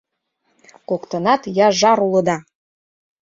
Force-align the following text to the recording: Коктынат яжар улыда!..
Коктынат 0.89 1.41
яжар 1.67 1.99
улыда!.. 2.07 2.37